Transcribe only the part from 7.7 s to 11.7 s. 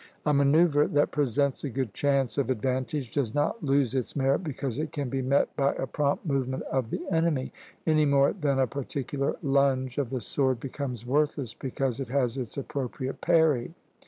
any more than a particular lunge of the sword becomes worthless